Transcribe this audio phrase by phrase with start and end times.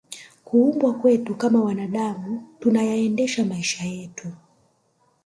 [0.45, 4.27] kuubwa kwetu kama wanaadamu tunayaendesha maisha yetu